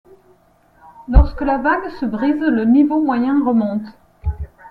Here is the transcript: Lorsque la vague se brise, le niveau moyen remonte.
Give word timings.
Lorsque 1.09 1.43
la 1.43 1.59
vague 1.59 1.91
se 1.99 2.07
brise, 2.07 2.47
le 2.47 2.65
niveau 2.65 3.03
moyen 3.03 3.45
remonte. 3.45 3.85